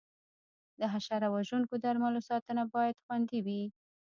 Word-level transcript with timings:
د 0.79 0.81
حشره 0.93 1.27
وژونکو 1.35 1.73
درملو 1.83 2.21
ساتنه 2.29 2.63
باید 2.73 3.01
خوندي 3.05 3.39
وي. 3.45 3.61